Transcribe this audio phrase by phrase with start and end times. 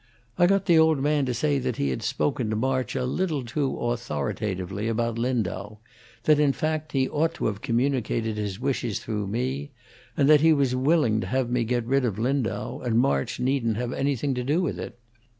[0.35, 3.45] I got the old man to say that he had spoken to March a little
[3.45, 5.77] too authoritatively about Lindau;
[6.23, 9.69] that, in fact, he ought to have communicated his wishes through me;
[10.17, 13.77] and that he was willing to have me get rid of Lindau, and March needn't
[13.77, 14.97] have anything to do with it.